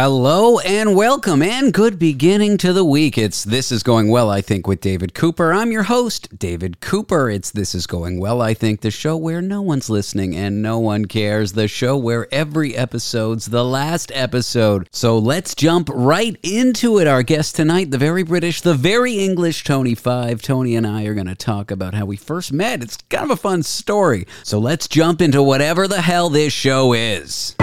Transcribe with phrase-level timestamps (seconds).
[0.00, 3.18] Hello and welcome and good beginning to the week.
[3.18, 5.52] It's This Is Going Well, I think, with David Cooper.
[5.52, 7.28] I'm your host, David Cooper.
[7.28, 10.78] It's This Is Going Well, I think, the show where no one's listening and no
[10.78, 14.88] one cares, the show where every episode's the last episode.
[14.92, 17.08] So let's jump right into it.
[17.08, 20.42] Our guest tonight, the very British, the very English Tony Five.
[20.42, 22.84] Tony and I are going to talk about how we first met.
[22.84, 24.28] It's kind of a fun story.
[24.44, 27.56] So let's jump into whatever the hell this show is.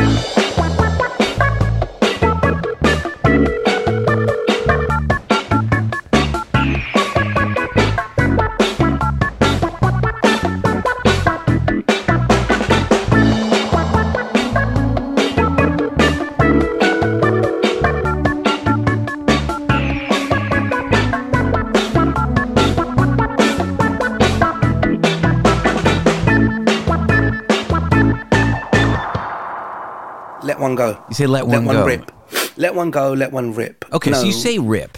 [30.56, 31.04] Let one go.
[31.10, 31.86] You say let one let one go.
[31.86, 32.12] rip.
[32.56, 33.12] Let one go.
[33.12, 33.84] Let one rip.
[33.92, 34.98] Okay, so you say rip.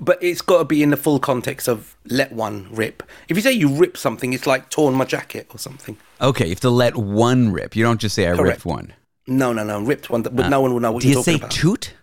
[0.00, 3.02] but it's got to be in the full context of let one rip.
[3.28, 5.98] If you say you rip something, it's like torn my jacket or something.
[6.22, 7.76] Okay, you have to let one rip.
[7.76, 8.94] You don't just say I ripped one.
[9.26, 10.22] No, no, no, ripped one.
[10.22, 10.48] But ah.
[10.48, 11.50] no one will know what Do you're you say talking about.
[11.50, 11.94] toot?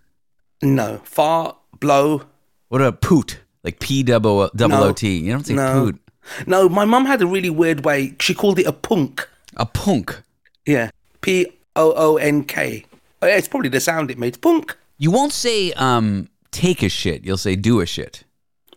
[0.62, 2.22] no, fart, blow.
[2.68, 3.40] What about poot?
[3.64, 4.84] Like P double uh, double No.
[4.90, 5.18] O T.
[5.18, 5.74] You don't say No.
[5.86, 6.00] poot.
[6.46, 8.14] No, my mum had a really weird way.
[8.20, 9.28] She called it a punk.
[9.58, 10.22] A punk.
[10.68, 12.86] Yeah, P O O N K.
[13.22, 14.42] Oh, It's probably the sound it made.
[14.42, 14.76] Punk.
[14.98, 17.26] You won't say um take a shit.
[17.26, 18.24] You'll say do a shit.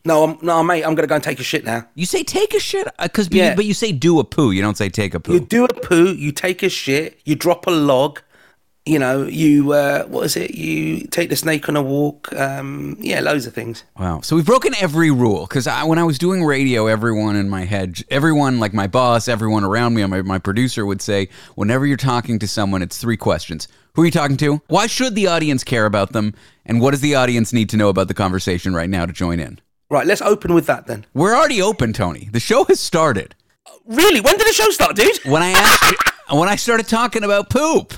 [0.04, 0.84] No, I'm, no, mate.
[0.84, 1.86] I'm gonna go and take a shit now.
[1.94, 3.54] You say take a shit because Yeah.
[3.54, 4.52] but you say do a poo.
[4.52, 5.34] You don't say take a poo.
[5.34, 8.20] You do a poo, you take a shit, you drop a log,
[8.88, 10.54] you know, you uh, what is it?
[10.54, 12.32] You take the snake on a walk.
[12.32, 13.84] Um, yeah, loads of things.
[13.98, 14.22] Wow.
[14.22, 17.64] So we've broken every rule because I, when I was doing radio, everyone in my
[17.64, 21.96] head, everyone like my boss, everyone around me, my, my producer would say, whenever you're
[21.96, 23.68] talking to someone, it's three questions.
[23.94, 24.62] Who are you talking to?
[24.68, 26.34] Why should the audience care about them?
[26.64, 29.40] And what does the audience need to know about the conversation right now to join
[29.40, 29.60] in?
[29.90, 31.06] Right, let's open with that then.
[31.14, 32.28] We're already open, Tony.
[32.30, 33.34] The show has started.
[33.86, 34.20] Really?
[34.20, 35.18] When did the show start, dude?
[35.24, 35.94] When I asked,
[36.30, 37.94] when I started talking about poop.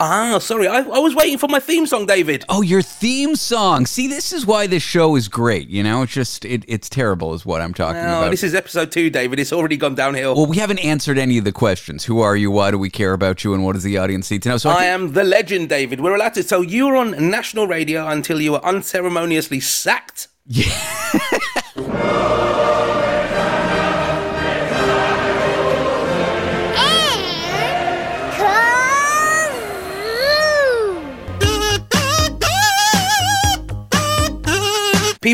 [0.00, 2.44] Ah, sorry, I, I was waiting for my theme song, David.
[2.48, 3.86] Oh, your theme song.
[3.86, 5.68] See, this is why this show is great.
[5.68, 8.30] You know, it's just it, it's terrible, is what I'm talking No, about.
[8.30, 9.38] this is episode two, David.
[9.38, 10.34] It's already gone downhill.
[10.34, 12.04] Well, we haven't answered any of the questions.
[12.04, 12.50] Who are you?
[12.50, 13.54] Why do we care about you?
[13.54, 14.56] And what does the audience need to know?
[14.58, 16.00] So I I think- am the legend, David.
[16.00, 16.42] We're allowed to.
[16.42, 20.28] So you were on national radio until you were unceremoniously sacked.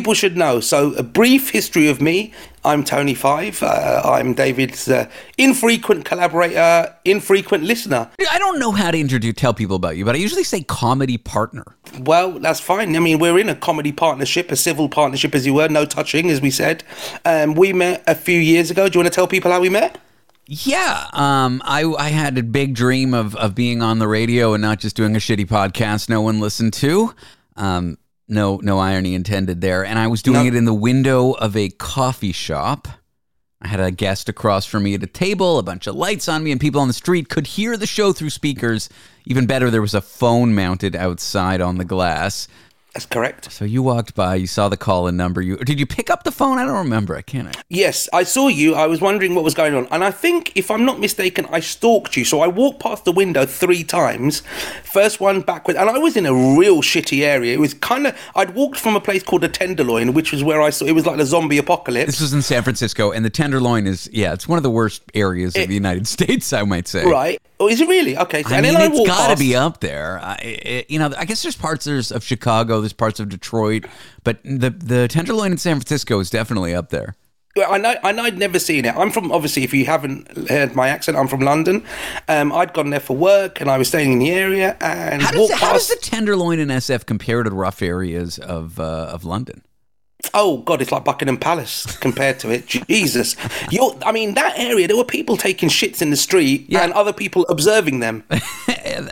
[0.08, 0.58] People should know.
[0.60, 2.32] So, a brief history of me.
[2.64, 3.62] I'm Tony Five.
[3.62, 8.10] Uh, I'm David's uh, infrequent collaborator, infrequent listener.
[8.30, 11.18] I don't know how to introduce tell people about you, but I usually say comedy
[11.18, 11.76] partner.
[12.00, 12.96] Well, that's fine.
[12.96, 16.30] I mean, we're in a comedy partnership, a civil partnership, as you were, no touching,
[16.30, 16.84] as we said.
[17.26, 18.88] Um, we met a few years ago.
[18.88, 20.00] Do you want to tell people how we met?
[20.46, 24.62] Yeah, um, I I had a big dream of of being on the radio and
[24.62, 27.14] not just doing a shitty podcast no one listened to.
[27.56, 27.98] Um,
[28.28, 29.84] no no irony intended there.
[29.84, 30.46] And I was doing No.
[30.46, 32.86] it in the window of a coffee shop.
[33.60, 36.44] I had a guest across from me at a table, a bunch of lights on
[36.44, 38.88] me, and people on the street could hear the show through speakers.
[39.26, 42.46] Even better, there was a phone mounted outside on the glass.
[42.94, 43.52] That's correct.
[43.52, 45.40] So you walked by, you saw the call and number.
[45.42, 46.58] You did you pick up the phone?
[46.58, 47.16] I don't remember.
[47.16, 47.56] I can't.
[47.68, 48.74] Yes, I saw you.
[48.74, 49.86] I was wondering what was going on.
[49.90, 52.24] And I think, if I'm not mistaken, I stalked you.
[52.24, 54.40] So I walked past the window three times.
[54.82, 55.76] First one backward.
[55.76, 57.54] And I was in a real shitty area.
[57.54, 60.62] It was kind of, I'd walked from a place called the Tenderloin, which was where
[60.62, 62.06] I saw, it was like the zombie apocalypse.
[62.12, 65.02] This was in San Francisco, and the Tenderloin is yeah, it's one of the worst
[65.14, 67.04] areas of the United States, I might say.
[67.04, 67.40] Right.
[67.60, 68.16] Oh, is it really?
[68.16, 68.42] Okay.
[68.42, 70.20] So, I and mean, it's got to be up there.
[70.22, 73.84] I, it, you know, I guess there's parts there's of Chicago, there's parts of Detroit,
[74.22, 77.16] but the the Tenderloin in San Francisco is definitely up there.
[77.56, 78.94] Well, I know, I know I'd never seen it.
[78.94, 81.82] I'm from, obviously, if you haven't heard my accent, I'm from London.
[82.28, 85.32] Um, I'd gone there for work and I was staying in the area and How
[85.32, 89.10] does walked how does the Tenderloin in SF compare to the rough areas of uh,
[89.12, 89.62] of London?
[90.34, 92.66] Oh, God, it's like Buckingham Palace compared to it.
[92.66, 93.36] Jesus.
[93.70, 96.84] You're, I mean, that area, there were people taking shits in the street Yeah.
[96.84, 98.24] and other people observing them.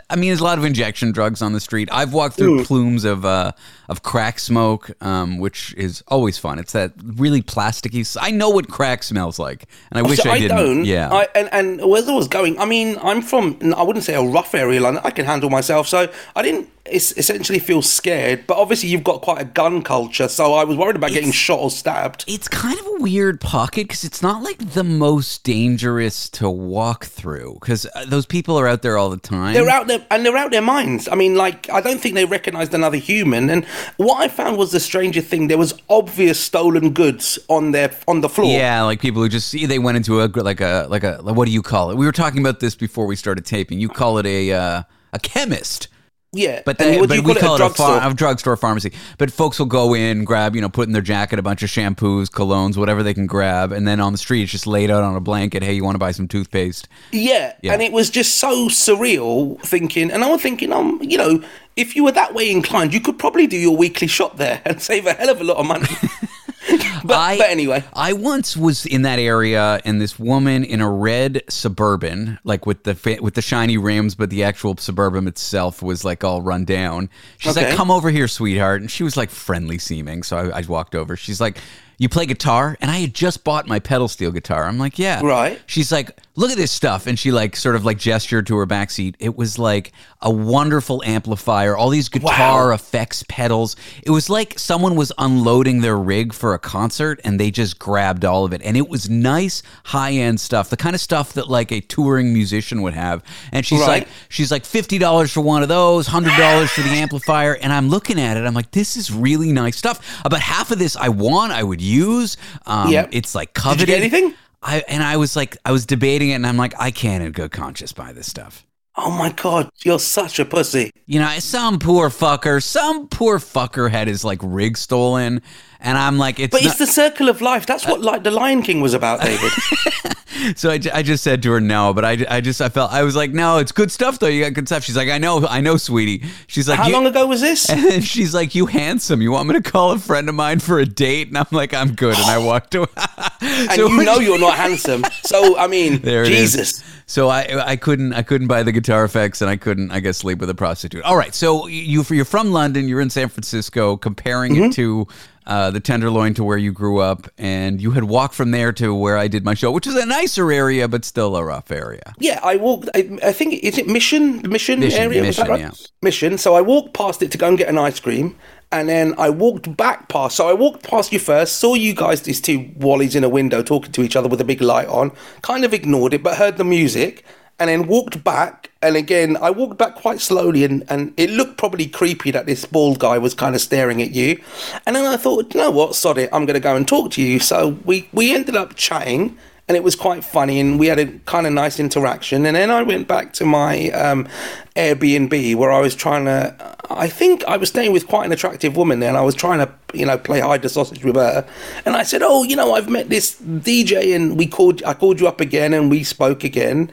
[0.09, 1.89] I mean, there's a lot of injection drugs on the street.
[1.91, 3.51] I've walked through plumes of uh,
[3.89, 6.59] of crack smoke, um, which is always fun.
[6.59, 8.17] It's that really plasticky.
[8.19, 10.57] I know what crack smells like, and I wish So I didn't.
[10.57, 10.85] don't.
[10.85, 14.13] Yeah, I, and, and where I was going, I mean, I'm from, I wouldn't say
[14.15, 15.01] a rough area, London.
[15.05, 15.87] I can handle myself.
[15.87, 18.45] So I didn't essentially feel scared.
[18.47, 20.27] But obviously, you've got quite a gun culture.
[20.27, 22.25] So I was worried about getting shot or stabbed.
[22.27, 27.05] it's kind of a weird pocket because it's not like the most dangerous to walk
[27.05, 29.53] through because those people are out there all the time.
[29.53, 31.07] They're out there and they're out their minds.
[31.07, 33.49] I mean, like I don't think they recognised another human.
[33.49, 33.65] And
[33.97, 35.47] what I found was the stranger thing.
[35.47, 38.51] There was obvious stolen goods on their on the floor.
[38.51, 41.45] Yeah, like people who just see they went into a like a like a what
[41.45, 41.97] do you call it?
[41.97, 43.79] We were talking about this before we started taping.
[43.79, 44.83] You call it a uh,
[45.13, 45.87] a chemist.
[46.33, 47.55] Yeah, But what but do you we call call it?
[47.55, 47.97] A drugstore.
[47.99, 48.91] a, a drugstore pharmacy.
[49.17, 51.69] But folks will go in, grab, you know, put in their jacket a bunch of
[51.69, 55.03] shampoos, colognes, whatever they can grab, and then on the street it's just laid out
[55.03, 55.63] on a blanket.
[55.63, 56.89] Hey, you want to buy some toothpaste?
[57.13, 57.71] Yeah, Yeah.
[57.73, 61.41] and it was just so surreal thinking, and I was thinking, um, you know,
[61.77, 64.81] if you were that way inclined, you could probably do your weekly shop there and
[64.89, 65.87] save a hell of a lot of money.
[67.03, 70.89] but, I- but anyway, I once was in that area, and this woman in a
[70.89, 76.03] red suburban, like with the with the shiny rims, but the actual suburban itself was
[76.05, 77.09] like all run down.
[77.37, 80.23] She's like, "Come over here, sweetheart," and she was like friendly seeming.
[80.23, 81.15] So I, I walked over.
[81.15, 81.57] She's like,
[81.97, 84.65] "You play guitar?" And I had just bought my pedal steel guitar.
[84.65, 85.59] I'm like, "Yeah." Right.
[85.65, 88.65] She's like, "Look at this stuff," and she like sort of like gestured to her
[88.65, 89.15] back seat.
[89.19, 89.91] It was like
[90.21, 92.73] a wonderful amplifier, all these guitar Wow.
[92.73, 93.75] effects pedals.
[94.03, 98.25] It was like someone was unloading their rig for a concert and they just grabbed
[98.25, 98.61] all of it.
[98.63, 102.33] And it was nice high end stuff, the kind of stuff that like a touring
[102.33, 103.21] musician would have.
[103.51, 103.87] And she's Right.
[103.87, 107.53] like, she's like fifty dollars for one of those, hundred dollars for the amplifier.
[107.53, 109.99] And I'm looking at it, I'm like, this is really nice stuff.
[110.25, 112.37] About half of this I want, I would use.
[112.65, 113.09] Um, Yep.
[113.11, 113.79] It's like did coveted.
[113.81, 114.33] you get anything?
[114.61, 117.31] I and I was like, I was debating it, and I'm like, I can't in
[117.31, 118.65] good conscience buy this stuff.
[118.99, 120.89] Oh my god, you're such a pussy.
[121.05, 125.43] You know, some poor fucker, some poor fucker had his like rig stolen,
[125.79, 127.65] and I'm like, it's But not, it's the circle of life.
[127.65, 129.51] That's what like the Lion King was about, David.
[130.55, 133.03] so I, I just said to her no, but I, I just I felt I
[133.03, 134.27] was like, no, it's good stuff though.
[134.27, 134.83] You got good stuff.
[134.83, 136.23] She's like, I know, I know, sweetie.
[136.47, 137.69] She's like, How long ago was this?
[137.97, 139.21] And she's like, "You handsome.
[139.21, 141.73] You want me to call a friend of mine for a date?" And I'm like,
[141.73, 142.87] "I'm good." And I walked away.
[143.41, 145.03] And you know you're not handsome.
[145.23, 146.53] So I mean, There it is.
[146.53, 146.83] Jesus.
[147.05, 150.17] So I I couldn't I couldn't buy the guitar effects and I couldn't I guess
[150.17, 151.03] sleep with a prostitute.
[151.03, 154.63] All right, so you you're from London, you're in San Francisco, comparing Mm-hmm.
[154.65, 155.07] it to
[155.47, 158.93] uh, the Tenderloin to where you grew up, and you had walked from there to
[158.93, 162.13] where I did my show, which is a nicer area but still a rough area.
[162.19, 162.89] Yeah, I walked.
[162.93, 165.21] I, I think is it Mission, the Mission, Mission, area.
[165.21, 165.59] Mission, right?
[165.61, 165.71] yeah.
[166.01, 166.37] Mission.
[166.37, 168.35] So I walked past it to go and get an ice cream,
[168.73, 170.35] and then I walked back past.
[170.35, 173.63] So I walked past you first, saw you guys, these two wallies in a window
[173.63, 175.11] talking to each other with a big light on.
[175.41, 177.23] Kind of ignored it, but heard the music,
[177.59, 178.71] and then walked back.
[178.81, 182.65] And again, I walked back quite slowly, and, and it looked probably creepy that this
[182.65, 184.41] bald guy was kind of staring at you.
[184.85, 187.11] And then I thought, you know what, sod it, I'm going to go and talk
[187.11, 187.39] to you.
[187.39, 189.37] So we we ended up chatting
[189.67, 192.71] and it was quite funny and we had a kind of nice interaction and then
[192.71, 194.27] i went back to my um,
[194.75, 196.55] airbnb where i was trying to
[196.89, 199.59] i think i was staying with quite an attractive woman there and i was trying
[199.59, 201.45] to you know play hide the sausage with her
[201.85, 205.19] and i said oh you know i've met this dj and we called i called
[205.19, 206.89] you up again and we spoke again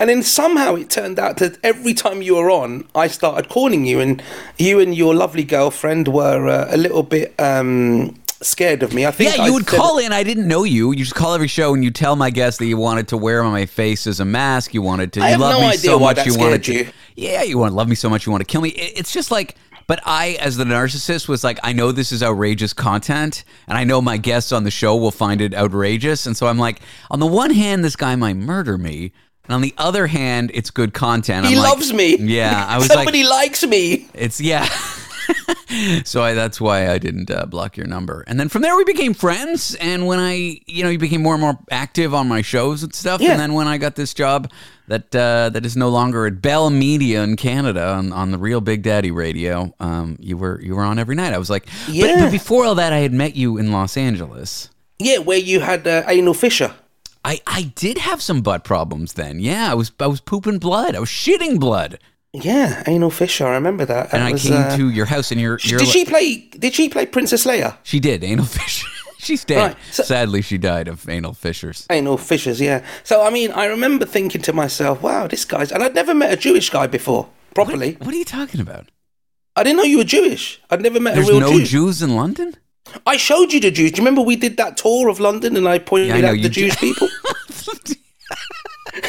[0.00, 3.84] and then somehow it turned out that every time you were on, I started calling
[3.86, 4.22] you, and
[4.58, 9.04] you and your lovely girlfriend were uh, a little bit um, scared of me.
[9.06, 10.12] I think Yeah, I you would said- call in.
[10.12, 10.92] I didn't know you.
[10.92, 13.42] You just call every show and you tell my guests that you wanted to wear
[13.44, 14.72] my face as a mask.
[14.74, 15.20] You wanted to.
[15.20, 16.16] I you have love no me idea so why much.
[16.16, 16.74] that you wanted to.
[16.74, 16.88] you.
[17.16, 18.24] Yeah, you want to love me so much.
[18.26, 18.70] You want to kill me.
[18.70, 19.56] It- it's just like.
[19.88, 23.84] But I, as the narcissist, was like, I know this is outrageous content, and I
[23.84, 26.80] know my guests on the show will find it outrageous, and so I'm like,
[27.10, 29.12] on the one hand, this guy might murder me,
[29.48, 31.46] and on the other hand, it's good content.
[31.46, 32.16] He I'm like- loves me.
[32.18, 34.08] Yeah, I was Somebody like, likes me.
[34.14, 34.68] it's yeah.
[36.04, 38.24] so I, that's why I didn't uh, block your number.
[38.26, 39.74] And then from there we became friends.
[39.80, 42.94] And when I, you know, you became more and more active on my shows and
[42.94, 43.20] stuff.
[43.20, 43.32] Yeah.
[43.32, 44.50] And then when I got this job
[44.88, 48.60] that uh, that is no longer at Bell Media in Canada on, on the real
[48.62, 51.34] Big Daddy Radio, um, you were you were on every night.
[51.34, 52.24] I was like, Yeah.
[52.24, 54.70] but before all that, I had met you in Los Angeles.
[54.98, 56.74] Yeah, where you had uh, anal fissure.
[57.28, 59.38] I, I did have some butt problems then.
[59.38, 60.94] Yeah, I was I was pooping blood.
[60.96, 61.98] I was shitting blood.
[62.32, 63.46] Yeah, anal fissure.
[63.46, 64.14] I remember that.
[64.14, 66.48] And I came uh, to your house and you're, you're Did she play?
[66.58, 67.76] Did she play Princess Leia?
[67.82, 68.88] She did anal fissure.
[69.18, 69.58] She's dead.
[69.58, 71.86] Right, so- Sadly, she died of anal fissures.
[71.90, 72.62] Anal fissures.
[72.62, 72.82] Yeah.
[73.04, 76.32] So I mean, I remember thinking to myself, "Wow, this guy's." And I'd never met
[76.32, 77.98] a Jewish guy before properly.
[78.00, 78.90] What are you talking about?
[79.54, 80.62] I didn't know you were Jewish.
[80.70, 81.64] I'd never met There's a real no Jew.
[81.66, 82.54] Jews in London.
[83.06, 83.92] I showed you the Jews.
[83.92, 86.28] Do you remember we did that tour of London and I pointed Yeah, I know,
[86.28, 86.52] out the did.
[86.52, 87.08] Jewish people?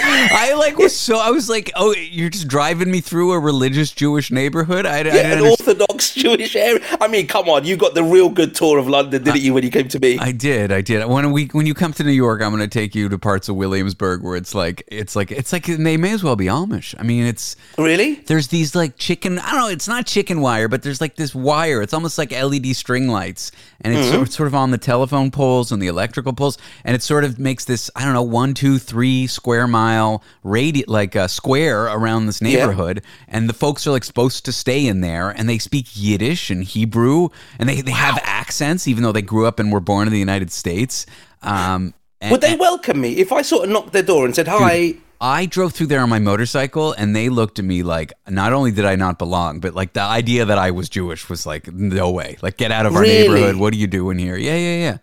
[0.02, 3.92] I like was so I was like, oh, you're just driving me through a religious
[3.92, 4.86] Jewish neighborhood.
[4.86, 5.48] I, I Yeah, didn't an.
[5.48, 6.84] Orthodox Jewish area.
[7.02, 9.64] I mean, come on, you got the real good tour of London, didn't you, when
[9.64, 10.18] you came to me?
[10.20, 11.06] I did, I did.
[11.06, 13.50] When we when you come to New York, I'm going to take you to parts
[13.50, 16.96] of Williamsburg where it's like it's like it's like they may as well be Amish.
[17.00, 18.16] I mean, it's really?
[18.16, 19.40] there's these like chicken.
[19.40, 19.68] I don't know.
[19.68, 21.82] It's not chicken wire, but there's like this wire.
[21.82, 23.52] It's almost like LED string lights,
[23.82, 24.16] and it's mm-hmm.
[24.16, 27.40] sort, sort of on the telephone poles and the electrical poles, and it sort of
[27.40, 31.86] makes this I don't know one, two, three square miles mile radi- like a square
[31.86, 35.58] around this neighborhood, and the folks are like supposed to stay in there, and they
[35.58, 37.30] speak Yiddish and Hebrew,
[37.60, 40.20] and they they have accents even though they grew up and were born in the
[40.20, 41.06] United States.
[41.42, 44.48] Um, and- Would they welcome me if I sort of knocked their door and said
[44.48, 44.96] hi?
[45.22, 48.72] I drove through there on my motorcycle and they looked at me like not only
[48.72, 52.10] did I not belong, but like the idea that I was Jewish was like no
[52.10, 52.38] way.
[52.42, 53.18] Like get out of our Really?
[53.28, 53.56] neighborhood.
[53.58, 54.38] What are you doing here?
[54.38, 54.98] Yeah, yeah, yeah.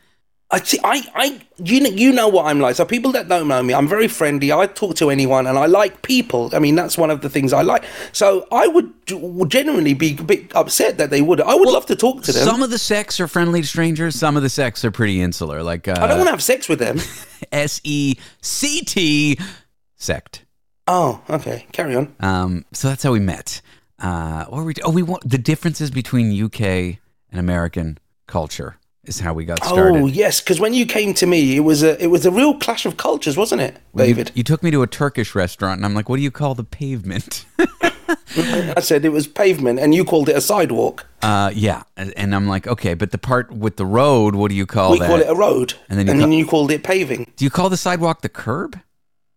[0.49, 0.79] I see.
[0.85, 2.77] I, I, you know, you know what I'm like.
[2.77, 4.53] So people that don't know me, I'm very friendly.
[4.53, 6.51] I talk to anyone, and I like people.
[6.55, 7.85] I mean, that's one of the things I like.
[8.13, 11.41] So I would g- would genuinely be a bit upset that they would.
[11.41, 12.45] I would love to talk to them.
[12.45, 14.15] Some of the sects are friendly to strangers.
[14.15, 16.69] Some of the sects are pretty insular, like I don't uh, want to have sex
[16.69, 17.01] with them.
[17.53, 19.39] S E C T
[19.97, 20.45] sect.
[20.87, 21.67] Oh, okay.
[21.73, 22.15] Carry on.
[22.21, 23.61] Um, so that's how we met.
[23.99, 24.75] Uh, what were we?
[24.85, 27.99] Oh, we want the differences between UK and American
[28.29, 30.01] culture is how we got started.
[30.01, 32.55] Oh yes, because when you came to me, it was a it was a real
[32.59, 34.31] clash of cultures, wasn't it, David?
[34.35, 36.65] you took me to a Turkish restaurant, and I'm like, "What do you call the
[36.65, 37.45] pavement?"
[38.39, 41.07] I said it was pavement, and you called it a sidewalk.
[41.23, 44.55] Uh, yeah, and and I'm like, okay, but the part with the road, what do
[44.57, 45.07] you call we that?
[45.09, 47.33] call it a road, And and then then, you you, called it paving.
[47.37, 48.79] do you call the sidewalk the curb?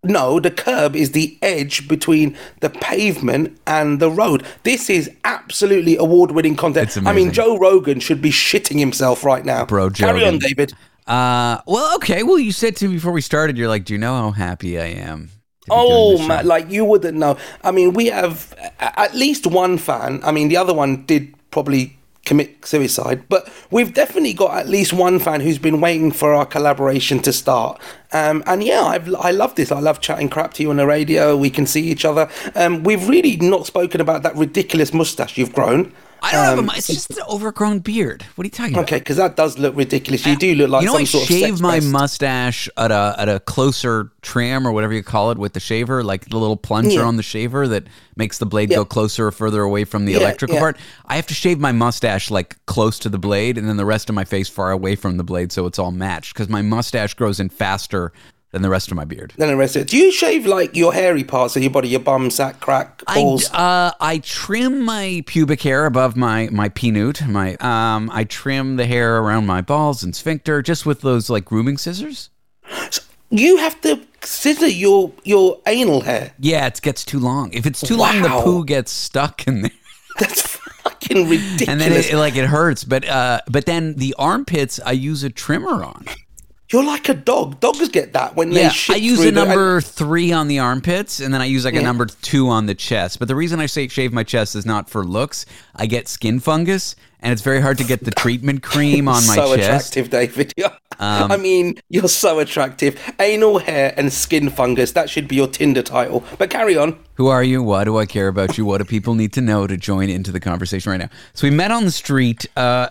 [0.04, 4.46] No, the curb is the edge between the pavement and the road.
[4.64, 6.96] This is absolutely award-winning content.
[6.96, 9.66] It's I mean, Joe Rogan should be shitting himself right now.
[9.66, 10.74] Bro, Carry on, David.
[11.06, 12.24] Uh, well, okay.
[12.24, 14.80] Well, you said to me before we started, you're like, do you know how happy
[14.80, 15.32] I am?
[15.70, 17.38] to be doing Oh man, like you wouldn't know.
[17.64, 20.22] I mean, we have at least one fan.
[20.24, 21.99] I mean, the other one did probably
[22.30, 26.46] commit suicide, but we've definitely got at least one fan who's been waiting for our
[26.46, 27.82] collaboration to start.
[28.14, 29.72] Um, and yeah, I've, I love this.
[29.72, 31.36] I love chatting crap to you on the radio.
[31.36, 32.30] We can see each other.
[32.54, 35.92] Um, we've really not spoken about that ridiculous mustache you've grown.
[36.22, 36.62] I don't have a.
[36.62, 38.24] Um, It's just an overgrown beard.
[38.36, 38.84] What are you talking about?
[38.86, 40.26] Okay, because that does look ridiculous.
[40.26, 41.88] You do look like you know, some I sort shave sex my pest.
[41.88, 46.04] mustache at a at a closer trim or whatever you call it with the shaver,
[46.04, 47.02] like the little plunger Yeah.
[47.02, 47.86] on the shaver that
[48.16, 50.62] makes the blade go closer or further away from the Yeah, electrical yeah.
[50.62, 50.78] part.
[51.06, 54.10] I have to shave my mustache like close to the blade, and then the rest
[54.10, 56.34] of my face far away from the blade, so it's all matched.
[56.34, 58.12] Because my mustache grows in faster
[58.52, 59.34] than the rest of my beard.
[59.38, 59.88] Then the rest of it.
[59.90, 63.16] Do you shave like your hairy parts of your body, your bum, sack, crack, I,
[63.16, 63.50] balls?
[63.52, 67.28] uh, I trim my pubic hair above my my peanut.
[67.28, 71.46] My um, I trim the hair around my balls and sphincter just with those like
[71.46, 72.30] grooming scissors.
[73.32, 76.34] You have to scissor your your anal hair.
[76.40, 77.54] Yeah, it gets too long.
[77.54, 79.72] If it's too long, the poo gets stuck in there,
[80.20, 81.68] That's fucking ridiculous.
[81.68, 82.84] and then it, like it hurts.
[82.84, 86.06] But uh, but then the armpits, I use a trimmer on.
[86.72, 87.60] You're like a dog.
[87.60, 91.20] Dogs get that when they Yeah, shit I use a number three on the armpits,
[91.20, 93.18] and then I use like a number two on the chest.
[93.18, 95.48] But the reason I say shave my chest is not for looks.
[95.76, 99.36] I get skin fungus, and it's very hard to get the treatment cream on my
[99.36, 99.94] so chest.
[99.94, 100.54] So attractive, David.
[101.00, 103.00] I mean, you're so attractive.
[103.20, 104.92] Anal hair and skin fungus.
[104.92, 106.24] That should be your Tinder title.
[106.38, 107.00] But carry on.
[107.16, 107.64] Who are you?
[107.64, 108.66] Why do I care about you?
[108.66, 111.10] What do people need to know to join into the conversation right now?
[111.34, 112.46] So we met on the street.
[112.56, 112.90] Uh,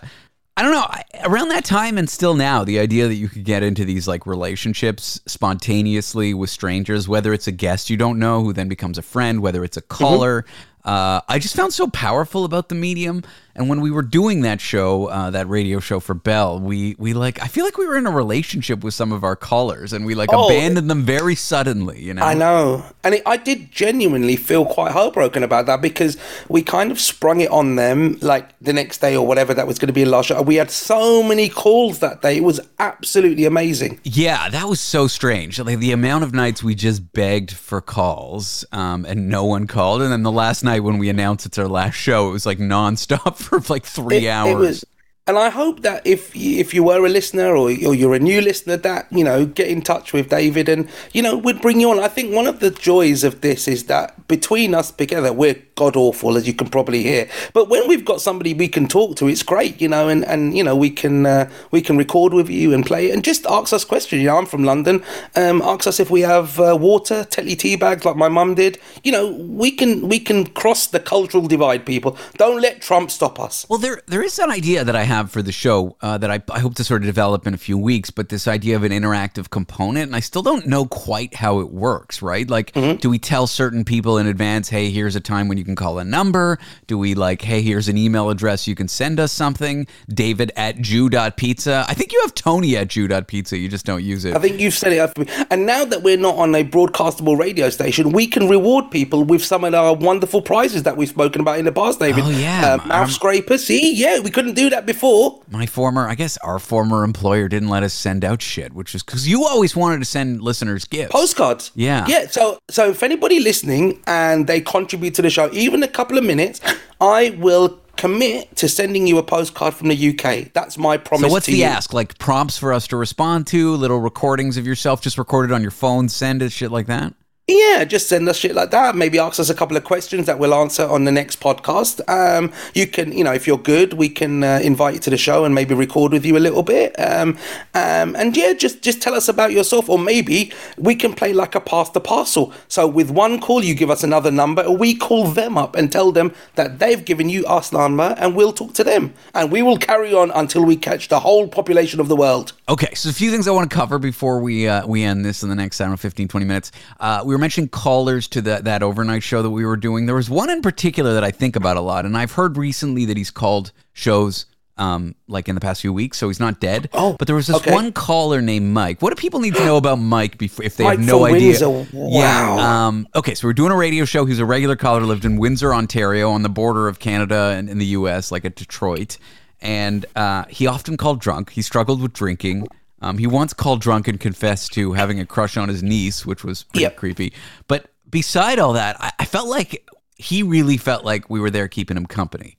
[0.59, 0.87] I don't know.
[1.23, 4.25] Around that time and still now, the idea that you could get into these like
[4.25, 9.01] relationships spontaneously with strangers, whether it's a guest you don't know who then becomes a
[9.01, 10.43] friend, whether it's a caller.
[10.83, 13.23] Uh, I just found so powerful about the medium.
[13.59, 17.13] And when we were doing that show, uh, that radio show for Bell, we we
[17.13, 20.05] like I feel like we were in a relationship with some of our callers, and
[20.05, 20.45] we like Oh.
[20.45, 22.01] abandoned them very suddenly.
[22.01, 22.85] You know, I know.
[23.03, 26.15] And it, I did genuinely feel quite heartbroken about that because
[26.47, 29.77] we kind of sprung it on them like the next day or whatever that was
[29.77, 30.41] going to be a last show.
[30.41, 32.37] We had so many calls that day.
[32.37, 33.99] It was absolutely amazing.
[34.05, 35.59] Yeah, that was so strange.
[35.59, 40.01] Like the amount of nights we just begged for calls, um, and no one called.
[40.01, 42.57] And then the last night when we announced it's our last show, it was like
[42.59, 44.51] nonstop for like three It- hours.
[44.51, 44.85] It was,
[45.29, 48.41] and I hope that if if you were a listener or, or you're a new
[48.41, 51.91] listener, that you know get in touch with David and you know we'd bring you
[51.91, 51.99] on.
[51.99, 55.95] I think one of the joys of this is that between us together, we're god
[55.95, 57.29] awful, as you can probably hear.
[57.53, 60.57] But when we've got somebody we can talk to, it's great, you know, and, and
[60.57, 63.71] you know we can uh, we can record with you and play and just ask
[63.71, 64.23] us questions.
[64.23, 65.03] You know, I'm from London.
[65.35, 68.79] Um, ask us if we have uh, water, telly tea bags like my mum did.
[69.03, 71.85] You know, we can we can cross the cultural divide.
[71.85, 73.67] People, don't let Trump stop us.
[73.69, 76.41] Well, there there is an idea that I have for the show uh, that I,
[76.51, 78.91] I hope to sort of develop in a few weeks, but this idea of an
[78.91, 82.49] interactive component, and I still don't know quite how it works, right?
[82.49, 82.97] Like, Mm-hmm.
[82.97, 85.99] do we tell certain people in advance, hey, here's a time when you can call
[85.99, 86.59] a number?
[86.87, 89.87] Do we like, hey, here's an email address you can send us something?
[90.07, 91.85] David at Jew.pizza.
[91.87, 93.57] I think you have Tony at Jew.pizza.
[93.57, 94.35] You just don't use it.
[94.35, 95.27] I think you've set it up for me.
[95.49, 99.43] And now that we're not on a broadcastable radio station, we can reward people with
[99.43, 102.23] some of our wonderful prizes that we've spoken about in the past, David.
[102.25, 102.77] Oh, yeah.
[102.81, 103.57] Uh, mouth scraper.
[103.57, 105.08] See, yeah, we couldn't do that before.
[105.49, 109.03] My former, I guess our former employer didn't let us send out shit, which is
[109.03, 111.11] because you always wanted to send listeners gifts.
[111.11, 111.71] Postcards.
[111.75, 112.05] Yeah.
[112.07, 112.27] Yeah.
[112.27, 116.23] So, so if anybody listening and they contribute to the show, even a couple of
[116.23, 116.61] minutes,
[117.01, 120.53] I will commit to sending you a postcard from the UK.
[120.53, 121.27] That's my promise.
[121.27, 121.65] So what's to the you.
[121.65, 121.93] ask?
[121.93, 125.71] Like prompts for us to respond to, little recordings of yourself just recorded on your
[125.71, 127.13] phone, send it, shit like that?
[127.51, 128.95] Yeah, just send us shit like that.
[128.95, 131.99] Maybe ask us a couple of questions that we'll answer on the next podcast.
[132.07, 135.17] Um, you can, you know, if you're good, we can uh, invite you to the
[135.17, 136.93] show and maybe record with you a little bit.
[136.99, 137.39] Um,
[137.73, 141.55] um, and yeah, just just tell us about yourself, or maybe we can play like
[141.55, 142.53] a pass the parcel.
[142.67, 145.91] So with one call, you give us another number, and we call them up and
[145.91, 149.63] tell them that they've given you us number, and we'll talk to them, and we
[149.63, 152.53] will carry on until we catch the whole population of the world.
[152.69, 155.41] Okay, so a few things I want to cover before we uh, we end this
[155.41, 156.71] in the next, I don't know, 15, 20 minutes.
[156.99, 160.05] Uh, we were mentioning callers to that that overnight show that we were doing.
[160.05, 163.05] There was one in particular that I think about a lot, and I've heard recently
[163.05, 164.45] that he's called shows
[164.77, 166.89] um, like in the past few weeks, so he's not dead.
[166.93, 167.73] Oh, but there was this okay.
[167.73, 169.01] one caller named Mike.
[169.01, 171.69] What do people need to know about Mike before if they Mike have no idea?
[171.69, 171.97] Windsor.
[171.97, 172.55] Yeah.
[172.55, 172.87] Wow.
[172.87, 174.25] Um, okay, so we're doing a radio show.
[174.25, 177.77] He's a regular caller, lived in Windsor, Ontario, on the border of Canada and in
[177.77, 179.17] the U.S., like at Detroit.
[179.61, 181.51] And uh, he often called drunk.
[181.51, 182.67] He struggled with drinking.
[183.01, 186.43] Um, he once called drunk and confessed to having a crush on his niece, which
[186.43, 186.97] was pretty Yep.
[186.97, 187.33] creepy.
[187.67, 189.87] But beside all that, I, I felt like
[190.17, 192.57] he really felt like we were there keeping him company.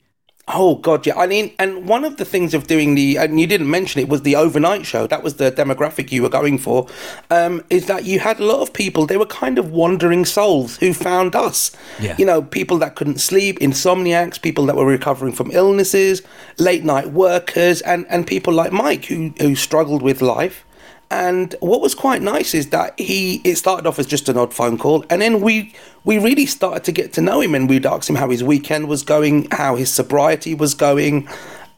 [0.52, 1.18] Oh God, yeah.
[1.18, 4.08] I mean, and one of the things of doing the, and you didn't mention it,
[4.08, 5.06] was the overnight show.
[5.06, 6.86] That was the demographic you were going for.
[7.30, 9.06] Um, is that you had a lot of people?
[9.06, 11.70] They were kind of wandering souls who found us.
[12.00, 12.16] Yeah.
[12.18, 16.22] You know, people that couldn't sleep, insomniacs, people that were recovering from illnesses,
[16.58, 20.64] late night workers, and and people like Mike who who struggled with life.
[21.10, 24.54] And what was quite nice is that he it started off as just an odd
[24.54, 25.74] phone call, and then we
[26.04, 28.86] we really started to get to know him, and we'd ask him how his weekend
[28.86, 31.28] was going, how his sobriety was going,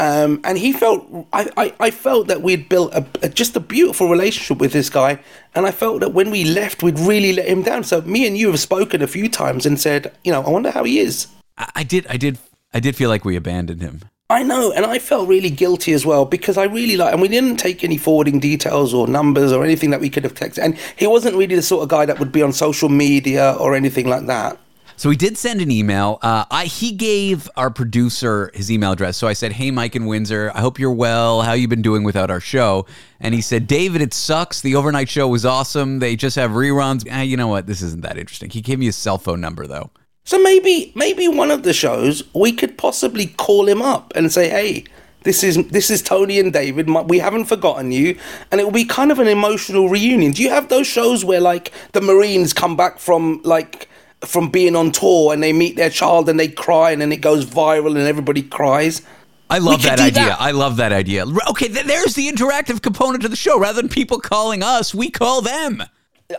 [0.00, 3.60] um, and he felt I, I, I felt that we'd built a, a just a
[3.60, 5.18] beautiful relationship with this guy,
[5.54, 7.84] and I felt that when we left, we'd really let him down.
[7.84, 10.72] So me and you have spoken a few times and said, you know, I wonder
[10.72, 11.28] how he is.
[11.56, 12.38] I, I did, I did,
[12.74, 14.02] I did feel like we abandoned him.
[14.32, 17.28] I know, and I felt really guilty as well because I really like, and we
[17.28, 20.64] didn't take any forwarding details or numbers or anything that we could have texted.
[20.64, 23.74] And he wasn't really the sort of guy that would be on social media or
[23.74, 24.58] anything like that.
[24.96, 26.18] So he did send an email.
[26.22, 29.18] Uh, I he gave our producer his email address.
[29.18, 31.42] So I said, "Hey, Mike in Windsor, I hope you're well.
[31.42, 32.86] How you been doing without our show?"
[33.20, 34.62] And he said, "David, it sucks.
[34.62, 35.98] The overnight show was awesome.
[35.98, 37.06] They just have reruns.
[37.10, 37.66] Ah, you know what?
[37.66, 39.90] This isn't that interesting." He gave me his cell phone number though.
[40.24, 44.48] So maybe, maybe one of the shows we could possibly call him up and say,
[44.48, 44.84] "Hey,
[45.24, 46.88] this is this is Tony and David.
[47.08, 48.16] We haven't forgotten you,"
[48.50, 50.32] and it will be kind of an emotional reunion.
[50.32, 53.88] Do you have those shows where like the Marines come back from like
[54.24, 57.20] from being on tour and they meet their child and they cry and then it
[57.20, 59.02] goes viral and everybody cries?
[59.50, 60.24] I love that idea.
[60.26, 60.40] that.
[60.40, 61.26] I love that idea.
[61.50, 63.58] Okay, th- there's the interactive component to the show.
[63.58, 65.82] Rather than people calling us, we call them.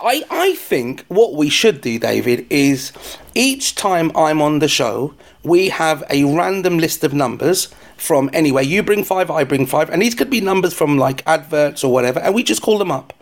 [0.02, 2.92] I, I think what we should do, David, is
[3.36, 8.64] each time I'm on the show, we have a random list of numbers from anywhere.
[8.64, 11.92] You bring five, I bring five, and these could be numbers from like adverts or
[11.92, 13.14] whatever, and we just call them up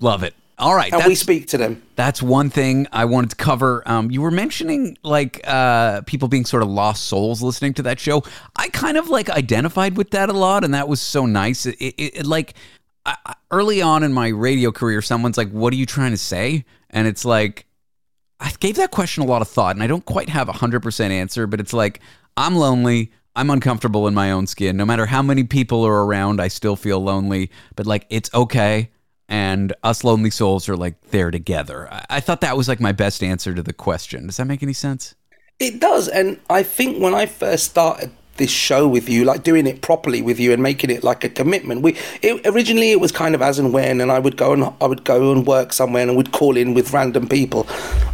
[0.00, 0.34] Love it.
[0.58, 1.82] All right, and we speak to them.
[1.96, 3.82] that's one thing I wanted to cover.
[3.86, 7.98] Um, you were mentioning like uh, people being sort of lost souls listening to that
[7.98, 8.22] show.
[8.54, 11.66] I kind of like identified with that a lot, and that was so nice.
[11.66, 12.54] It, it, it like
[13.04, 16.64] I, early on in my radio career, someone's like, "What are you trying to say?"
[16.90, 17.66] And it's like
[18.42, 20.82] I gave that question a lot of thought, and I don't quite have a hundred
[20.82, 22.00] percent answer, but it's like
[22.36, 23.12] I'm lonely.
[23.34, 24.76] I'm uncomfortable in my own skin.
[24.76, 27.50] No matter how many people are around, I still feel lonely.
[27.76, 28.90] But like, it's okay.
[29.28, 31.90] And us lonely souls are like there together.
[31.90, 34.26] I, I thought that was like my best answer to the question.
[34.26, 35.14] Does that make any sense?
[35.58, 38.10] It does, and I think when I first started
[38.42, 41.28] this show with you, like doing it properly with you and making it like a
[41.28, 44.52] commitment, we it, originally it was kind of as and when, and I would go
[44.52, 47.62] and I would go and work somewhere and would call in with random people.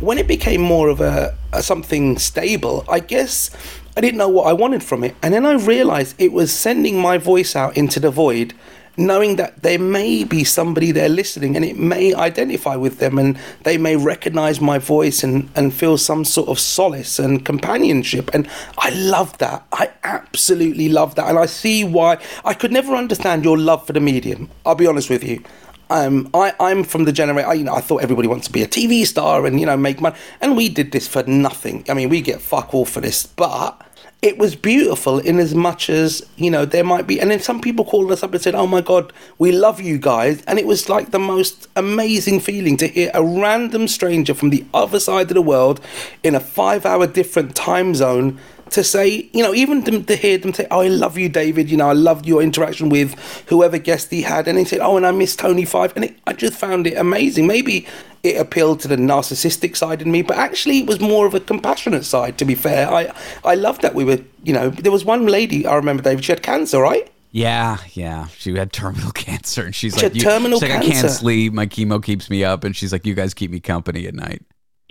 [0.00, 3.50] When it became more of a, a something stable, I guess
[3.96, 7.00] I didn't know what I wanted from it, and then I realized it was sending
[7.00, 8.52] my voice out into the void
[8.98, 13.38] knowing that there may be somebody there listening and it may identify with them and
[13.62, 18.30] they may recognize my voice and, and feel some sort of solace and companionship.
[18.34, 19.64] And I love that.
[19.72, 21.28] I absolutely love that.
[21.28, 24.50] And I see why I could never understand your love for the medium.
[24.66, 25.42] I'll be honest with you.
[25.90, 27.58] um, I, I'm from the generation.
[27.58, 30.00] You know, I thought everybody wants to be a TV star and you know make
[30.00, 31.84] money, and we did this for nothing.
[31.88, 33.80] I mean, we get fuck all for this, but
[34.20, 37.60] it was beautiful in as much as you know there might be and then some
[37.60, 40.42] people called us up and said oh my god we love you guys.
[40.46, 44.64] And it was like the most amazing feeling to hear a random stranger from the
[44.74, 45.80] other side of the world
[46.22, 48.38] in a five hour different time zone
[48.70, 51.70] to say, you know, even to, to, hear them say, "Oh, I love you, David."
[51.70, 53.14] You know, I loved your interaction with
[53.48, 56.16] whoever guest he had, and he said, "Oh, and I miss Tony Five," and it,
[56.26, 57.46] I just found it amazing.
[57.46, 57.86] Maybe
[58.22, 61.40] it appealed to the narcissistic side in me, but actually, it was more of a
[61.40, 62.38] compassionate side.
[62.38, 63.12] To be fair, I
[63.44, 66.24] I loved that we were, you know, there was one lady I remember, David.
[66.24, 67.10] She had cancer, right?
[67.30, 68.28] Yeah, yeah.
[68.38, 71.02] She had terminal cancer, and she's She like, terminal she's like, I cancer.
[71.02, 71.52] can't sleep.
[71.52, 74.42] My chemo keeps me up, and she's like, you guys keep me company at night.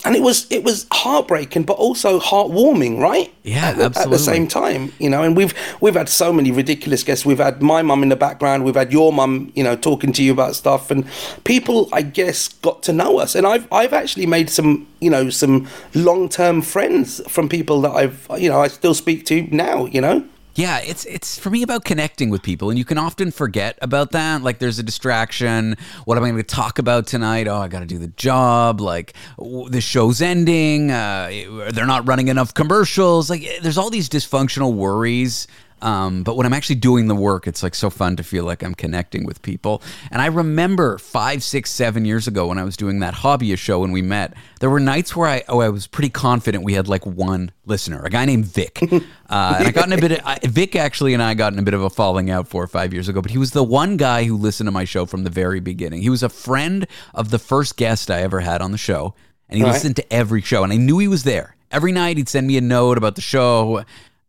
[0.06, 3.34] And it was it was heartbreaking but also heartwarming right?
[3.44, 6.52] Yeah, at the, at the same time you know and we've we've had so many
[6.52, 7.26] ridiculous guests.
[7.26, 8.64] We've had my mum in the background.
[8.64, 10.92] We've had your mum you know talking to you about stuff.
[10.92, 11.06] And
[11.46, 13.34] people i guess got to know us.
[13.34, 18.28] And i've i've actually made some you know some long-term friends from people that i've
[18.38, 20.24] you know i still speak to now you know
[20.58, 24.12] Yeah, it's it's for me about connecting with people, and you can often forget about
[24.14, 24.42] that.
[24.42, 25.76] Like, there's a distraction.
[26.06, 27.48] What am I going to talk about tonight?
[27.48, 28.82] Oh, I got to do the job.
[28.82, 30.90] Like, the show's ending.
[30.90, 33.30] Uh, they're not running enough commercials.
[33.30, 35.46] Like, there's all these dysfunctional worries.
[35.82, 38.64] Um, but when I'm actually doing the work, it's like so fun to feel like
[38.64, 39.82] I'm connecting with people.
[40.12, 43.80] And I remember five, six, seven years ago when I was doing that hobbyist show
[43.80, 46.88] when we met, there were nights where I oh I was pretty confident we had
[46.88, 48.80] like one listener, a guy named Vic.
[49.30, 51.60] Uh, and I got in a bit of I, Vic actually and I got in
[51.60, 53.22] a bit of a falling out four or five years ago.
[53.22, 56.02] But he was the one guy who listened to my show from the very beginning.
[56.02, 59.16] He was a friend of the first guest I ever had on the show,
[59.50, 59.74] and he Right.
[59.74, 60.64] listened to every show.
[60.64, 62.16] And I knew he was there every night.
[62.16, 63.84] He'd send me a note about the show.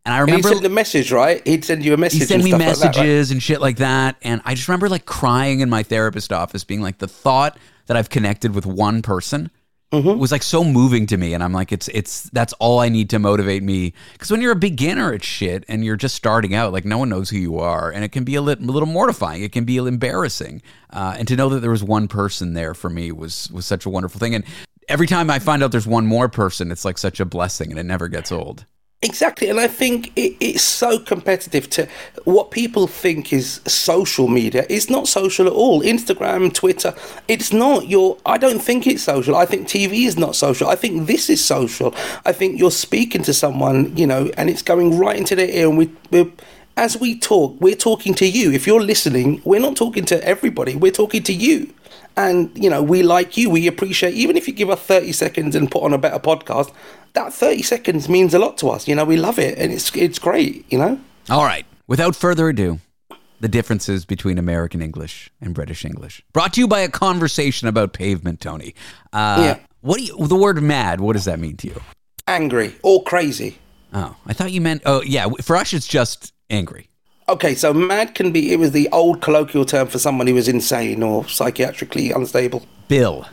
[0.05, 1.47] And I and he remember sent the message right?
[1.47, 2.97] He'd send you a message he sent and me stuff like that, right?
[2.97, 4.17] messages and shit like that.
[4.23, 7.97] And i just remember like crying in my therapist office being like the thought that
[7.97, 9.51] i've connected with one person
[9.91, 10.19] Mm-hmm.
[10.19, 11.33] was like so moving to me.
[11.33, 13.95] And i'm like it's it's that's all i need to motivate me.
[14.13, 17.09] Because when you're a beginner at shit and you're just starting out like no one
[17.09, 17.91] knows who you are.
[17.91, 19.43] And it can be a, lit, a little mortifying.
[19.43, 20.61] It can be embarrassing.
[20.91, 23.87] Uh, and to know that there was one person there for me was was such
[23.87, 24.35] a wonderful thing.
[24.35, 24.45] And
[24.91, 27.79] every time i find out there's one more person it's like such a blessing and
[27.79, 28.65] it never gets old
[29.01, 31.87] Exactly, and I think it, it's so competitive to
[32.25, 34.67] what people think is social media.
[34.69, 35.83] It's not social at all.
[35.83, 36.93] Instagram, Twitter,
[37.29, 37.87] it's not.
[37.87, 39.37] Your, I don't think it's social.
[39.37, 40.67] I think TV is not social.
[40.67, 41.95] I think this is social.
[42.27, 45.69] I think you're speaking to someone, you know, and it's going right into their ear.
[45.69, 46.33] And we, we're,
[46.77, 48.51] as we talk, we're talking to you.
[48.51, 50.75] If you're listening, we're not talking to everybody.
[50.75, 51.73] We're talking to you
[52.17, 55.55] and you know we like you we appreciate even if you give us 30 seconds
[55.55, 56.73] and put on a better podcast
[57.15, 59.95] that 30 seconds means a lot to us you know we love it and it's
[59.97, 60.99] it's great you know
[61.31, 61.67] All right.
[61.87, 62.79] Without further ado,
[63.41, 66.23] the differences between American English and British English.
[66.33, 68.75] Brought to you by a conversation about pavement, Tony.
[69.13, 69.59] Uh, Yeah.
[69.81, 70.27] What do you?
[70.27, 71.81] The word "mad." What does that mean to you?
[72.27, 73.57] angry or crazy
[73.95, 74.83] Oh, I thought you meant.
[74.85, 75.27] Oh, yeah.
[75.41, 76.89] For us, it's just angry.
[77.29, 80.49] okay so mad can be it was the old colloquial term for someone who was
[80.49, 83.27] insane or psychiatrically unstable Bill.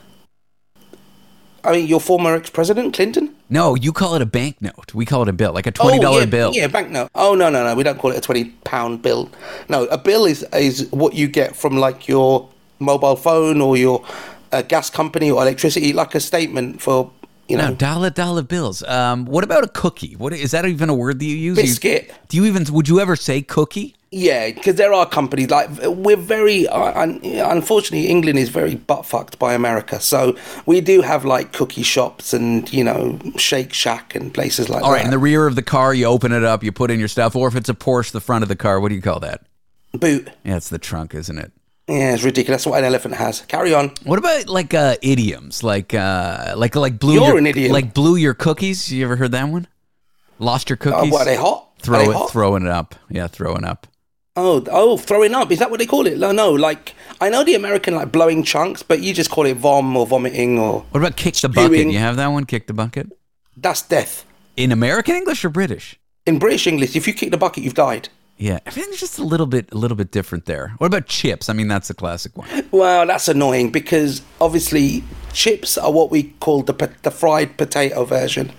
[1.66, 4.94] I mean your former ex-president clinton No, you call it a banknote.
[4.96, 6.52] We call it a bill, like a twenty dollar oh, yeah, bill.
[6.54, 7.10] Yeah, banknote.
[7.14, 7.76] Oh no, no, no.
[7.76, 9.30] We don't call it a twenty pound bill.
[9.70, 12.50] No, a bill is is what you get from like your
[12.80, 14.04] mobile phone or your
[14.52, 17.12] uh, gas company or electricity, like a statement for
[17.48, 18.84] you know No, dollar dollar bills.
[18.84, 20.16] Um, what about a cookie?
[20.16, 21.58] What is that even a word that you use?
[21.58, 22.14] Biscuit.
[22.28, 22.66] do you even?
[22.74, 23.96] Would you ever say cookie?
[24.12, 29.06] Yeah, because there are companies like we're very uh, un, unfortunately England is very butt
[29.06, 34.16] fucked by America, so we do have like cookie shops and you know Shake Shack
[34.16, 34.94] and places like All that.
[34.94, 37.00] All right, in the rear of the car, you open it up, you put in
[37.00, 38.80] your stuff, or if it's a Porsche, the front of the car.
[38.80, 39.46] What do you call that?
[39.98, 40.30] boot.
[40.44, 41.52] Yeah, it's the trunk, isn't it?
[41.88, 42.64] Yeah, it's ridiculous.
[42.64, 43.42] That's what an elephant has.
[43.42, 43.92] Carry on.
[44.04, 47.72] What about like uh, idioms, like uh, like like blew You're your, an idiom.
[47.72, 48.92] like blew your cookies?
[48.92, 49.68] You ever heard that one?
[50.40, 51.12] Lost your Oh, cookies?
[51.12, 51.70] what are they hot?
[51.80, 52.32] Throw they it, hot?
[52.32, 52.96] throwing it up.
[53.10, 53.86] Yeah, throwing up.
[54.36, 55.52] Oh, oh, throwing up.
[55.52, 56.18] Is that what they call it?
[56.18, 56.52] No, no.
[56.52, 60.08] Like I know the American like blowing chunks, but you just call it vom or
[60.08, 61.72] vomiting or What about kick the bucket?
[61.72, 61.92] Spewing.
[61.92, 62.46] You have that one?
[62.46, 63.12] Kick the bucket
[63.58, 64.26] that's death.
[64.58, 65.98] in American English or British?
[66.26, 68.10] In British English, if you kick the bucket, you've died.
[68.38, 70.74] Yeah, everything's just a little bit a little bit different there.
[70.78, 71.48] What about chips?
[71.50, 72.48] I mean, that's a classic one.
[72.72, 78.52] Well, that's annoying because obviously chips are what we call the the fried potato version,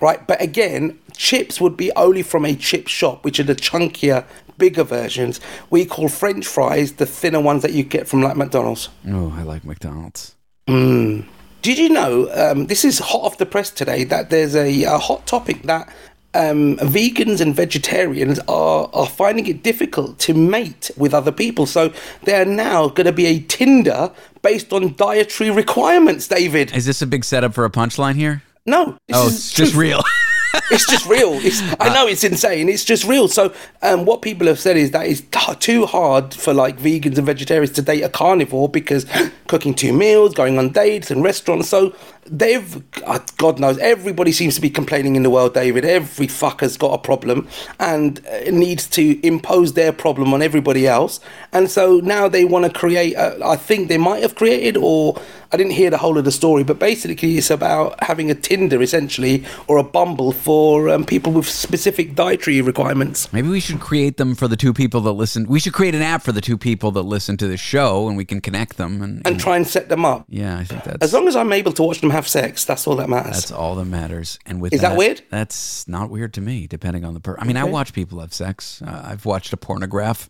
[0.00, 0.26] right?
[0.26, 4.26] But again, chips would be only from a chip shop, which are the chunkier,
[4.58, 5.40] bigger versions.
[5.70, 8.90] We call French fries the thinner ones that you get from like McDonald's.
[9.08, 10.34] Oh, I like McDonald's.
[10.66, 14.98] Did you know um, this is hot off the press today that there's a, a
[14.98, 15.92] hot topic that
[16.34, 21.66] um, vegans and vegetarians are, are finding it difficult to mate with other people.
[21.66, 21.92] So
[22.24, 26.74] they're now going to be a Tinder based on dietary requirements, David.
[26.74, 28.42] Is this a big setup for a punchline here?
[28.64, 28.96] No.
[29.12, 30.02] Oh, it's just real.
[30.70, 31.32] it's just real.
[31.34, 32.68] It's, I know it's insane.
[32.68, 33.28] It's just real.
[33.28, 37.16] So, um, what people have said is that it's t- too hard for like vegans
[37.16, 39.06] and vegetarians to date a carnivore because
[39.48, 41.68] cooking two meals, going on dates and restaurants.
[41.68, 41.94] So
[42.26, 45.84] they've, uh, God knows, everybody seems to be complaining in the world, David.
[45.84, 47.48] Every fucker's got a problem
[47.80, 51.20] and uh, needs to impose their problem on everybody else.
[51.52, 53.14] And so now they want to create.
[53.14, 55.20] A, I think they might have created, or
[55.52, 58.80] I didn't hear the whole of the story, but basically it's about having a Tinder
[58.80, 63.30] essentially or a Bumble for um, people with specific dietary requirements.
[63.32, 65.46] Maybe we should create them for the two people that listen.
[65.46, 68.16] We should create an app for the two people that listen to the show, and
[68.16, 69.02] we can connect them.
[69.02, 70.24] And, And try and set them up.
[70.28, 72.86] yeah, I think that's As long as I'm able to watch them have sex, that's
[72.86, 73.32] all that matters.
[73.32, 74.38] that's all that matters.
[74.46, 75.22] And with Is that weird?
[75.30, 77.36] That's not weird to me, depending on the per.
[77.38, 78.80] I mean, I watch people have sex.
[78.82, 80.28] Uh, I've watched a pornograph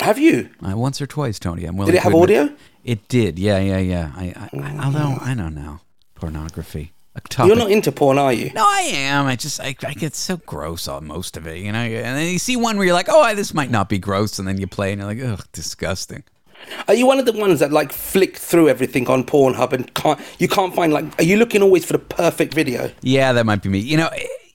[0.00, 0.50] have you?
[0.66, 1.64] uh, once or twice, Tony.
[1.64, 1.92] I'm willing.
[1.92, 2.54] Did it have audio?
[2.84, 3.38] It did.
[3.38, 4.12] Yeah, yeah, yeah.
[4.14, 5.80] I, I, I although I don't know
[6.14, 6.92] pornography.
[7.38, 8.50] You're not into porn, are you?
[8.54, 9.26] No, I am.
[9.26, 11.78] I just I, I get so gross on most of it, you know.
[11.78, 14.48] And then you see one where you're like, oh, this might not be gross, and
[14.48, 16.24] then you play and you're like, ugh, disgusting.
[16.88, 20.20] Are you one of the ones that like flick through everything on Pornhub and can't
[20.38, 21.18] you can't find like?
[21.20, 22.90] Are you looking always for the perfect video?
[23.02, 23.78] Yeah, that might be me.
[23.78, 24.10] You know,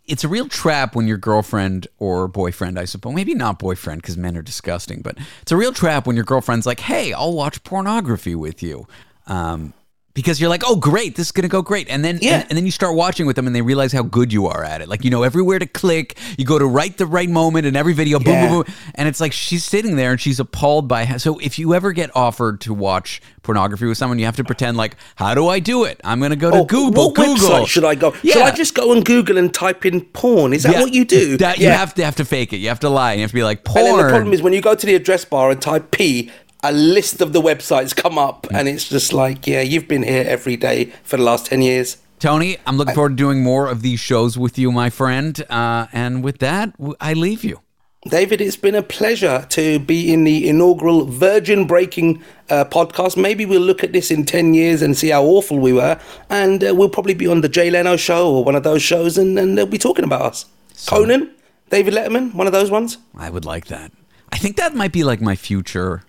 [0.08, 4.18] it's a real trap when your girlfriend or boyfriend, I suppose, maybe not boyfriend because
[4.18, 7.64] men are disgusting, but it's a real trap when your girlfriend's like, hey, I'll watch
[7.64, 8.88] pornography with you.
[9.28, 9.74] Um,
[10.14, 12.40] because you're like, oh, great, this is gonna go great, and then Yeah.
[12.42, 14.64] and, and then you start watching with them, and they realize how good you are
[14.64, 14.90] at it.
[14.90, 17.94] Like you know everywhere to click, you go to right the right moment in every
[17.94, 18.50] video, boom, Yeah.
[18.50, 21.06] boom, boom, and it's like she's sitting there and she's appalled by.
[21.06, 24.44] How, so if you ever get offered to watch pornography with someone, you have to
[24.44, 26.02] pretend like, how do I do it?
[26.04, 27.08] I'm gonna go to Oh, Google.
[27.08, 27.36] What Google.
[27.50, 28.12] website should I go?
[28.12, 30.54] Should I just go on Google and type in porn?
[30.54, 31.38] Is that Yeah, what you do?
[31.38, 32.58] That you have to have to fake it.
[32.58, 33.14] You have to lie.
[33.14, 33.86] You have to be like porn.
[33.86, 36.30] And then the problem is when you go to the address bar and type P,
[36.64, 40.26] a list of the websites come up, and it's just like, yeah, you've been here
[40.28, 41.98] every day for the last ten years.
[42.20, 45.42] Tony, I'm looking forward to doing more of these shows with you, my friend.
[45.50, 47.62] Uh, and with that, I leave you.
[48.08, 53.16] David, it's been a pleasure to be in the inaugural Virgin Breaking uh, podcast.
[53.16, 56.00] Maybe we'll look at this in 10 years and see how awful we were.
[56.30, 59.18] And uh, we'll probably be on the Jay Leno show or one of those shows,
[59.18, 60.46] and, and they'll be talking about us.
[60.88, 61.30] Conan,
[61.70, 62.98] David Letterman, one of those ones.
[63.18, 63.92] I would like that.
[64.32, 66.04] I think that might be like my future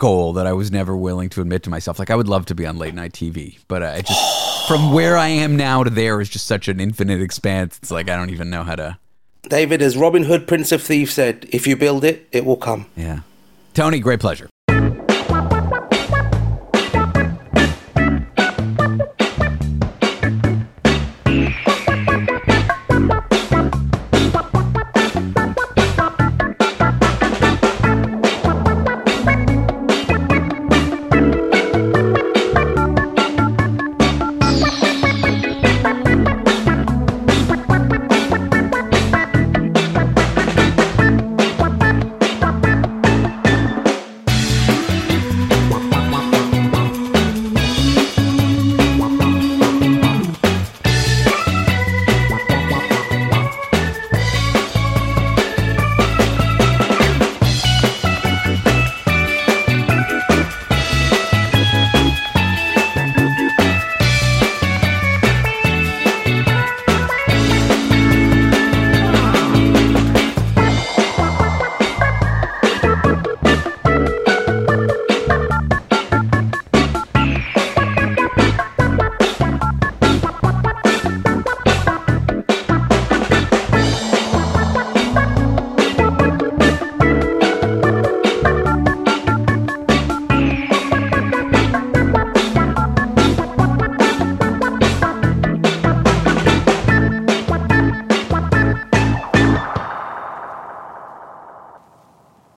[0.00, 2.00] goal that I was never willing to admit to myself.
[2.00, 4.92] Like I would love to be on late night TV, but uh, I just from
[4.92, 7.78] where I am now to there is just such an infinite expanse.
[7.78, 8.98] It's like I don't even know how to.
[9.42, 12.86] David, as Robin Hood, Prince of Thieves said, if you build it, it will come.
[12.96, 13.20] Yeah,
[13.74, 14.48] Tony, great pleasure.